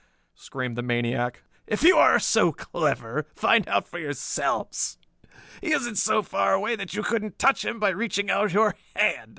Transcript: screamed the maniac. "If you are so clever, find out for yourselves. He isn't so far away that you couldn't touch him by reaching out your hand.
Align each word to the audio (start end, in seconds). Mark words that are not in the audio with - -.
screamed 0.33 0.75
the 0.75 0.81
maniac. 0.81 1.43
"If 1.67 1.83
you 1.83 1.95
are 1.97 2.17
so 2.17 2.51
clever, 2.51 3.27
find 3.35 3.67
out 3.67 3.87
for 3.87 3.99
yourselves. 3.99 4.97
He 5.61 5.73
isn't 5.73 5.97
so 5.99 6.23
far 6.23 6.55
away 6.55 6.75
that 6.75 6.95
you 6.95 7.03
couldn't 7.03 7.37
touch 7.37 7.63
him 7.63 7.77
by 7.79 7.89
reaching 7.89 8.31
out 8.31 8.51
your 8.51 8.75
hand. 8.95 9.29